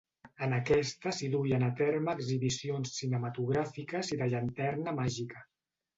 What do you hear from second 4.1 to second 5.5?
i de llanterna màgica.